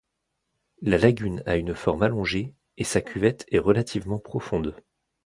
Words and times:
La 0.81 0.97
lagune 0.97 1.43
a 1.45 1.57
une 1.57 1.75
forme 1.75 2.01
allongée 2.01 2.55
et 2.77 2.83
sa 2.83 3.01
cuvette 3.01 3.45
est 3.49 3.59
relativement 3.59 4.17
profonde. 4.17 4.75